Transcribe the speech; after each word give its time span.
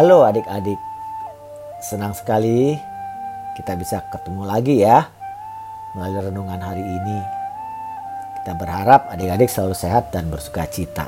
Halo 0.00 0.24
adik-adik, 0.24 0.80
senang 1.84 2.16
sekali 2.16 2.72
kita 3.52 3.76
bisa 3.76 4.00
ketemu 4.08 4.48
lagi 4.48 4.80
ya 4.80 5.04
melalui 5.92 6.24
renungan 6.24 6.56
hari 6.56 6.80
ini. 6.80 7.20
Kita 8.40 8.56
berharap 8.56 9.12
adik-adik 9.12 9.52
selalu 9.52 9.76
sehat 9.76 10.08
dan 10.08 10.32
bersuka 10.32 10.64
cita. 10.72 11.04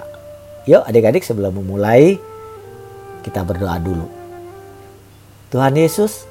Yuk 0.68 0.84
adik-adik 0.84 1.24
sebelum 1.24 1.56
memulai 1.56 2.20
kita 3.24 3.40
berdoa 3.48 3.80
dulu. 3.80 4.04
Tuhan 5.48 5.72
Yesus, 5.72 6.28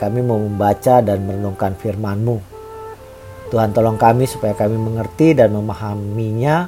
kami 0.00 0.24
mau 0.24 0.40
membaca 0.40 1.04
dan 1.04 1.20
merenungkan 1.20 1.76
firman-Mu. 1.76 2.40
Tuhan 3.52 3.76
tolong 3.76 4.00
kami 4.00 4.24
supaya 4.24 4.56
kami 4.56 4.80
mengerti 4.80 5.36
dan 5.36 5.52
memahaminya 5.52 6.64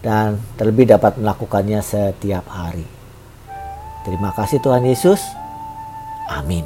dan 0.00 0.40
terlebih 0.56 0.96
dapat 0.96 1.20
melakukannya 1.20 1.84
setiap 1.84 2.48
hari. 2.48 2.99
Terima 4.00 4.32
kasih 4.32 4.58
Tuhan 4.64 4.84
Yesus. 4.88 5.20
Amin. 6.30 6.64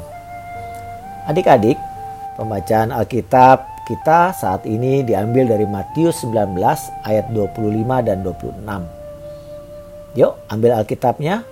Adik-adik, 1.25 1.75
pembacaan 2.37 2.93
Alkitab 2.95 3.75
kita 3.85 4.33
saat 4.33 4.65
ini 4.65 5.05
diambil 5.05 5.45
dari 5.53 5.69
Matius 5.69 6.25
19 6.25 6.57
ayat 7.05 7.29
25 7.29 8.01
dan 8.01 8.25
26. 8.25 8.65
Yuk, 10.17 10.33
ambil 10.49 10.71
Alkitabnya. 10.79 11.45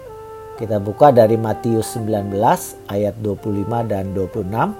Kita 0.57 0.77
buka 0.81 1.09
dari 1.13 1.37
Matius 1.37 1.97
19 1.97 2.33
ayat 2.89 3.13
25 3.21 3.85
dan 3.85 4.13
26. 4.17 4.73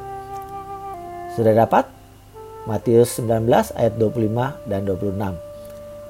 Sudah 1.34 1.54
dapat? 1.54 1.86
Matius 2.64 3.20
19 3.20 3.74
ayat 3.76 3.94
25 3.98 4.70
dan 4.70 4.82
26. 4.86 5.36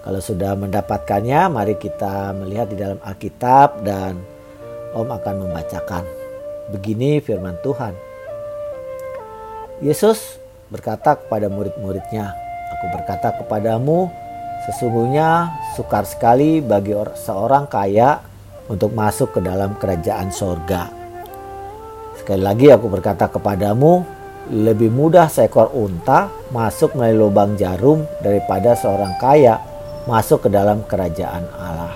Kalau 0.03 0.19
sudah 0.19 0.51
mendapatkannya, 0.59 1.47
mari 1.47 1.79
kita 1.79 2.35
melihat 2.35 2.67
di 2.71 2.77
dalam 2.79 2.99
Alkitab 3.03 3.87
dan 3.87 4.19
Om 4.93 5.09
akan 5.09 5.35
membacakan. 5.49 6.05
Begini 6.69 7.17
firman 7.17 7.57
Tuhan. 7.65 7.97
Yesus 9.81 10.37
berkata 10.69 11.17
kepada 11.17 11.49
murid-muridnya, 11.49 12.33
Aku 12.77 12.85
berkata 12.93 13.33
kepadamu, 13.41 14.07
sesungguhnya 14.69 15.49
sukar 15.73 16.05
sekali 16.05 16.61
bagi 16.61 16.93
seorang 17.17 17.65
kaya 17.69 18.21
untuk 18.69 18.93
masuk 18.93 19.35
ke 19.35 19.39
dalam 19.41 19.75
kerajaan 19.81 20.29
sorga. 20.29 20.87
Sekali 22.15 22.39
lagi 22.39 22.71
aku 22.71 22.87
berkata 22.87 23.27
kepadamu, 23.27 24.05
lebih 24.51 24.91
mudah 24.91 25.27
seekor 25.27 25.71
unta 25.75 26.31
masuk 26.51 26.95
melalui 26.95 27.27
lubang 27.27 27.55
jarum 27.55 28.03
daripada 28.19 28.75
seorang 28.75 29.15
kaya 29.19 29.59
masuk 30.07 30.47
ke 30.47 30.49
dalam 30.51 30.83
kerajaan 30.83 31.43
Allah. 31.55 31.95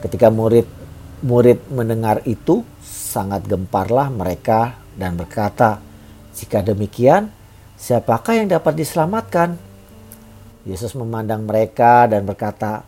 Ketika 0.00 0.28
murid 0.28 0.75
Murid 1.24 1.72
mendengar 1.72 2.20
itu 2.28 2.60
sangat 2.84 3.48
gemparlah 3.48 4.12
mereka 4.12 4.76
dan 5.00 5.16
berkata, 5.16 5.80
"Jika 6.36 6.60
demikian, 6.60 7.32
siapakah 7.80 8.36
yang 8.36 8.52
dapat 8.52 8.76
diselamatkan?" 8.76 9.56
Yesus 10.68 10.92
memandang 10.92 11.48
mereka 11.48 12.04
dan 12.04 12.28
berkata, 12.28 12.84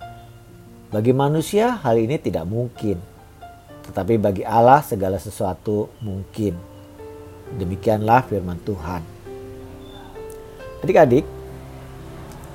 "Bagi 0.93 1.17
manusia 1.17 1.81
hal 1.81 1.97
ini 1.97 2.21
tidak 2.21 2.45
mungkin, 2.45 3.01
tetapi 3.89 4.21
bagi 4.21 4.45
Allah 4.45 4.85
segala 4.85 5.17
sesuatu 5.17 5.89
mungkin." 6.05 6.53
Demikianlah 7.57 8.29
firman 8.29 8.61
Tuhan. 8.61 9.01
Adik-adik, 10.85 11.25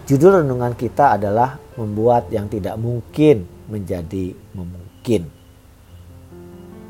judul 0.06 0.46
renungan 0.46 0.78
kita 0.78 1.18
adalah 1.18 1.58
membuat 1.82 2.30
yang 2.30 2.46
tidak 2.46 2.78
mungkin 2.78 3.50
menjadi 3.66 4.38
memungkin 4.54 5.42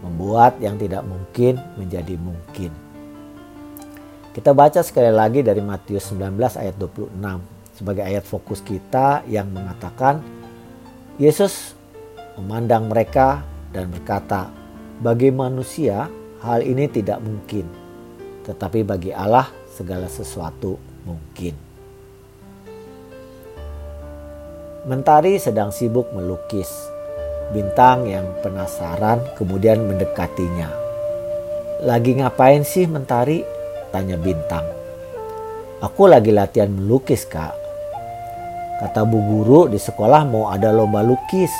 membuat 0.03 0.59
yang 0.59 0.75
tidak 0.75 1.07
mungkin 1.07 1.57
menjadi 1.79 2.19
mungkin. 2.19 2.69
Kita 4.35 4.51
baca 4.51 4.83
sekali 4.83 5.09
lagi 5.13 5.39
dari 5.39 5.63
Matius 5.63 6.11
19 6.11 6.35
ayat 6.59 6.75
26 6.75 7.15
sebagai 7.73 8.03
ayat 8.03 8.25
fokus 8.27 8.59
kita 8.61 9.23
yang 9.25 9.49
mengatakan 9.49 10.21
Yesus 11.17 11.77
memandang 12.37 12.89
mereka 12.89 13.45
dan 13.69 13.93
berkata, 13.93 14.49
"Bagi 14.99 15.29
manusia 15.29 16.09
hal 16.41 16.65
ini 16.65 16.89
tidak 16.89 17.21
mungkin, 17.21 17.69
tetapi 18.45 18.81
bagi 18.81 19.13
Allah 19.13 19.47
segala 19.69 20.09
sesuatu 20.09 20.81
mungkin." 21.05 21.53
Mentari 24.83 25.39
sedang 25.39 25.71
sibuk 25.71 26.11
melukis 26.11 26.67
Bintang 27.53 28.09
yang 28.09 28.25
penasaran 28.41 29.21
kemudian 29.37 29.85
mendekatinya. 29.85 30.73
Lagi 31.85 32.17
ngapain 32.17 32.65
sih 32.65 32.89
Mentari? 32.89 33.45
Tanya 33.93 34.17
Bintang. 34.17 34.65
Aku 35.85 36.09
lagi 36.09 36.33
latihan 36.33 36.73
melukis 36.73 37.29
kak. 37.29 37.53
Kata 38.81 39.05
bu 39.05 39.21
guru 39.21 39.61
di 39.69 39.77
sekolah 39.77 40.25
mau 40.25 40.49
ada 40.49 40.73
lomba 40.73 41.05
lukis. 41.05 41.53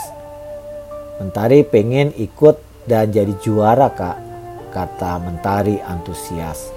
Mentari 1.21 1.61
pengen 1.61 2.09
ikut 2.17 2.89
dan 2.89 3.13
jadi 3.13 3.37
juara 3.37 3.93
kak. 3.93 4.17
Kata 4.73 5.21
Mentari 5.21 5.77
antusias. 5.77 6.73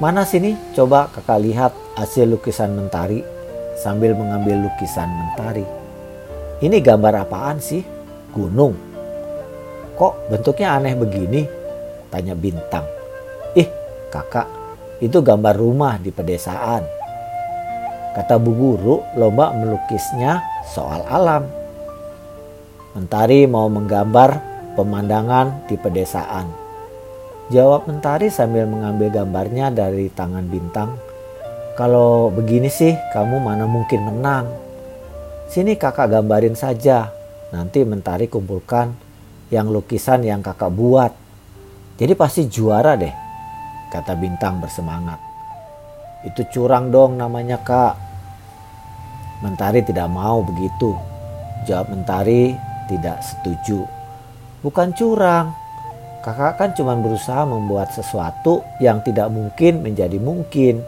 Mana 0.00 0.24
sini 0.24 0.56
coba 0.72 1.12
kakak 1.12 1.44
lihat 1.44 1.72
hasil 2.00 2.32
lukisan 2.32 2.72
Mentari 2.72 3.20
sambil 3.76 4.16
mengambil 4.16 4.70
lukisan 4.70 5.10
Mentari. 5.10 5.81
Ini 6.62 6.78
gambar 6.78 7.26
apaan 7.26 7.58
sih? 7.58 7.82
Gunung. 8.30 8.78
Kok 9.98 10.30
bentuknya 10.30 10.78
aneh 10.78 10.94
begini? 10.94 11.42
Tanya 12.06 12.38
Bintang. 12.38 12.86
Ih, 13.58 13.66
kakak, 14.14 14.46
itu 15.02 15.18
gambar 15.18 15.58
rumah 15.58 15.98
di 15.98 16.14
pedesaan. 16.14 16.86
Kata 18.14 18.38
bu 18.38 18.54
guru, 18.54 18.96
lomba 19.18 19.50
melukisnya 19.50 20.38
soal 20.70 21.02
alam. 21.10 21.50
Mentari 22.94 23.42
mau 23.50 23.66
menggambar 23.66 24.38
pemandangan 24.78 25.66
di 25.66 25.74
pedesaan. 25.74 26.46
Jawab 27.50 27.90
Mentari 27.90 28.30
sambil 28.30 28.70
mengambil 28.70 29.10
gambarnya 29.10 29.74
dari 29.74 30.06
tangan 30.14 30.46
Bintang. 30.46 30.94
Kalau 31.74 32.30
begini 32.30 32.70
sih, 32.70 32.94
kamu 33.10 33.42
mana 33.42 33.66
mungkin 33.66 34.06
menang. 34.06 34.46
Sini 35.52 35.76
kakak 35.76 36.08
gambarin 36.16 36.56
saja. 36.56 37.12
Nanti 37.52 37.84
mentari 37.84 38.24
kumpulkan 38.24 38.88
yang 39.52 39.68
lukisan 39.68 40.24
yang 40.24 40.40
kakak 40.40 40.72
buat. 40.72 41.12
Jadi 42.00 42.16
pasti 42.16 42.48
juara 42.48 42.96
deh, 42.96 43.12
kata 43.92 44.16
Bintang 44.16 44.64
bersemangat. 44.64 45.20
Itu 46.24 46.48
curang 46.48 46.88
dong 46.88 47.20
namanya 47.20 47.60
kak. 47.60 48.00
Mentari 49.44 49.84
tidak 49.84 50.08
mau 50.08 50.40
begitu. 50.40 50.96
Jawab 51.68 51.92
Mentari 51.92 52.56
tidak 52.88 53.20
setuju. 53.20 53.84
Bukan 54.64 54.96
curang. 54.96 55.52
Kakak 56.24 56.56
kan 56.56 56.70
cuma 56.72 56.96
berusaha 56.96 57.44
membuat 57.44 57.92
sesuatu 57.92 58.64
yang 58.80 59.04
tidak 59.04 59.28
mungkin 59.28 59.84
menjadi 59.84 60.16
mungkin. 60.16 60.80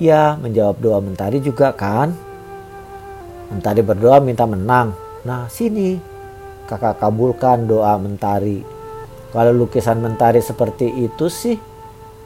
Ya, 0.00 0.40
menjawab 0.40 0.80
doa 0.80 1.04
Mentari 1.04 1.44
juga 1.44 1.76
kan. 1.76 2.31
Mentari 3.52 3.84
berdoa 3.84 4.18
minta 4.24 4.48
menang. 4.48 4.96
Nah 5.28 5.46
sini 5.52 6.00
kakak 6.64 6.96
kabulkan 7.04 7.68
doa 7.68 8.00
Mentari. 8.00 8.64
Kalau 9.28 9.52
lukisan 9.52 10.00
Mentari 10.00 10.40
seperti 10.40 10.88
itu 10.88 11.28
sih 11.28 11.60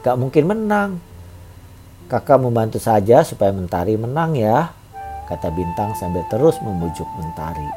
gak 0.07 0.15
mungkin 0.15 0.47
menang. 0.47 0.89
Kakak 2.07 2.39
membantu 2.39 2.79
saja 2.79 3.27
supaya 3.27 3.51
Mentari 3.51 3.99
menang 3.99 4.39
ya, 4.39 4.71
kata 5.27 5.51
Bintang 5.51 5.91
sambil 5.99 6.23
terus 6.31 6.55
membujuk 6.63 7.07
Mentari. 7.19 7.67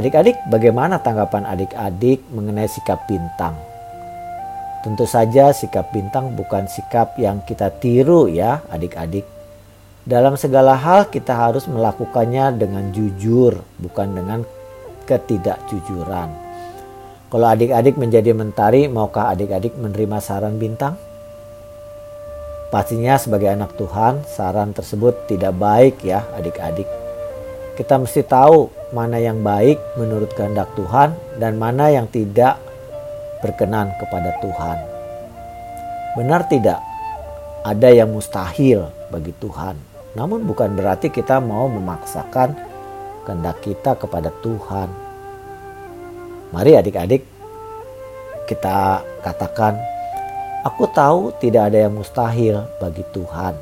Adik-adik, 0.00 0.36
bagaimana 0.48 1.00
tanggapan 1.00 1.44
adik-adik 1.44 2.24
mengenai 2.32 2.68
sikap 2.68 3.04
Bintang? 3.04 3.56
Tentu 4.80 5.04
saja 5.04 5.52
sikap 5.52 5.92
Bintang 5.92 6.32
bukan 6.32 6.64
sikap 6.68 7.16
yang 7.20 7.44
kita 7.44 7.68
tiru 7.76 8.28
ya 8.28 8.64
adik-adik. 8.72 9.35
Dalam 10.06 10.38
segala 10.38 10.78
hal 10.78 11.10
kita 11.10 11.34
harus 11.34 11.66
melakukannya 11.66 12.54
dengan 12.54 12.94
jujur, 12.94 13.58
bukan 13.82 14.14
dengan 14.14 14.46
ketidakjujuran. 15.02 16.30
Kalau 17.26 17.46
adik-adik 17.50 17.98
menjadi 17.98 18.30
mentari, 18.30 18.86
maukah 18.86 19.34
adik-adik 19.34 19.74
menerima 19.74 20.22
saran 20.22 20.62
bintang? 20.62 20.94
Pastinya 22.70 23.18
sebagai 23.18 23.50
anak 23.50 23.74
Tuhan, 23.74 24.22
saran 24.30 24.70
tersebut 24.70 25.26
tidak 25.26 25.58
baik 25.58 25.98
ya 26.06 26.22
adik-adik. 26.38 26.86
Kita 27.74 27.98
mesti 27.98 28.22
tahu 28.22 28.70
mana 28.94 29.18
yang 29.18 29.42
baik 29.42 29.98
menurut 29.98 30.30
kehendak 30.38 30.70
Tuhan 30.78 31.18
dan 31.42 31.58
mana 31.58 31.90
yang 31.90 32.06
tidak 32.06 32.62
berkenan 33.42 33.90
kepada 33.98 34.38
Tuhan. 34.38 34.78
Benar 36.14 36.46
tidak? 36.46 36.78
Ada 37.66 37.90
yang 37.90 38.14
mustahil 38.14 38.86
bagi 39.10 39.34
Tuhan. 39.42 39.95
Namun 40.16 40.48
bukan 40.48 40.72
berarti 40.72 41.12
kita 41.12 41.44
mau 41.44 41.68
memaksakan 41.68 42.56
kehendak 43.28 43.60
kita 43.60 43.92
kepada 44.00 44.32
Tuhan. 44.40 44.88
Mari 46.56 46.72
adik-adik 46.80 47.22
kita 48.48 49.04
katakan, 49.20 49.76
aku 50.64 50.88
tahu 50.88 51.36
tidak 51.36 51.68
ada 51.68 51.84
yang 51.84 51.92
mustahil 51.92 52.64
bagi 52.80 53.04
Tuhan. 53.12 53.54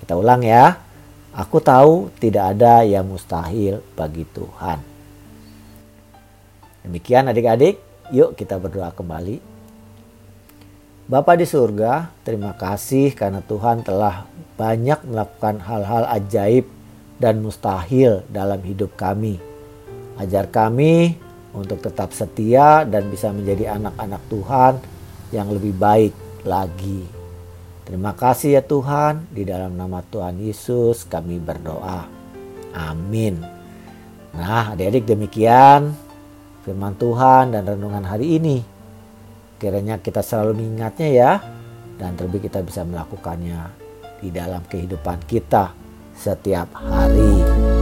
Kita 0.00 0.16
ulang 0.16 0.40
ya. 0.40 0.80
Aku 1.30 1.62
tahu 1.62 2.10
tidak 2.18 2.56
ada 2.56 2.82
yang 2.82 3.06
mustahil 3.06 3.84
bagi 3.94 4.26
Tuhan. 4.34 4.82
Demikian 6.82 7.30
adik-adik, 7.30 7.78
yuk 8.10 8.34
kita 8.34 8.58
berdoa 8.58 8.90
kembali. 8.90 9.49
Bapa 11.10 11.34
di 11.34 11.42
surga, 11.42 12.06
terima 12.22 12.54
kasih 12.54 13.18
karena 13.18 13.42
Tuhan 13.42 13.82
telah 13.82 14.30
banyak 14.54 15.10
melakukan 15.10 15.58
hal-hal 15.58 16.06
ajaib 16.06 16.70
dan 17.18 17.42
mustahil 17.42 18.22
dalam 18.30 18.62
hidup 18.62 18.94
kami. 18.94 19.42
Ajar 20.22 20.46
kami 20.46 21.18
untuk 21.50 21.82
tetap 21.82 22.14
setia 22.14 22.86
dan 22.86 23.10
bisa 23.10 23.34
menjadi 23.34 23.74
anak-anak 23.74 24.22
Tuhan 24.30 24.72
yang 25.34 25.50
lebih 25.50 25.74
baik 25.74 26.14
lagi. 26.46 27.02
Terima 27.82 28.14
kasih 28.14 28.54
ya 28.54 28.62
Tuhan, 28.62 29.26
di 29.34 29.42
dalam 29.42 29.74
nama 29.74 30.06
Tuhan 30.06 30.38
Yesus 30.38 31.10
kami 31.10 31.42
berdoa. 31.42 32.06
Amin. 32.70 33.34
Nah, 34.30 34.78
adik-adik 34.78 35.10
demikian 35.10 35.90
firman 36.62 36.94
Tuhan 36.94 37.50
dan 37.50 37.66
renungan 37.66 38.06
hari 38.06 38.38
ini. 38.38 38.62
Kiranya 39.60 40.00
kita 40.00 40.24
selalu 40.24 40.56
mengingatnya 40.64 41.08
ya, 41.12 41.32
dan 42.00 42.16
terlebih 42.16 42.48
kita 42.48 42.64
bisa 42.64 42.80
melakukannya 42.80 43.68
di 44.24 44.32
dalam 44.32 44.64
kehidupan 44.64 45.20
kita 45.28 45.76
setiap 46.16 46.72
hari. 46.80 47.79